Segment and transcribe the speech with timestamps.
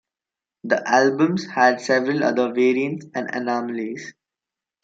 [0.63, 4.15] The albums had several other variants and anomalies.